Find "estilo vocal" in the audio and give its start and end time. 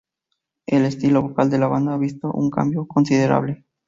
0.85-1.51